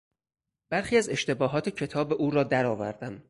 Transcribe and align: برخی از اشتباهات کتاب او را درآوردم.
برخی 0.69 0.97
از 0.97 1.09
اشتباهات 1.09 1.69
کتاب 1.69 2.13
او 2.13 2.31
را 2.31 2.43
درآوردم. 2.43 3.19